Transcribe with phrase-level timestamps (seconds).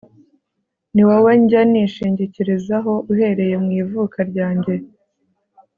[0.93, 4.73] ni wowe njya nishingikirizaho uhereye mu ivuka ryanjye